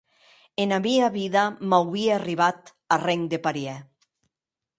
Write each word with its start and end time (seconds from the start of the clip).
Ena 0.63 0.77
mia 0.85 1.09
vida 1.17 1.43
m’auie 1.73 2.09
arribat 2.15 2.73
arren 2.99 3.29
de 3.35 3.43
parièr. 3.45 3.79